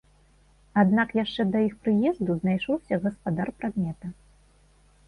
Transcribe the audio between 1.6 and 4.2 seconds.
іх прыезду знайшоўся гаспадар прадмета.